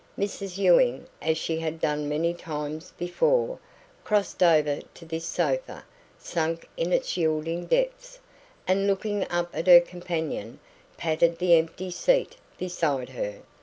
[0.17, 3.59] Mrs Ewing as she had done many times before
[4.03, 5.85] crossed over to this sofa,
[6.17, 8.17] sank into its yielding depths,
[8.67, 10.59] and looking up at her companion,
[10.97, 13.41] patted the empty seat beside her.